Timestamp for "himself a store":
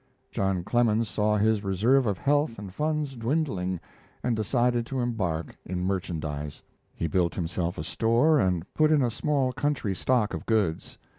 7.35-8.39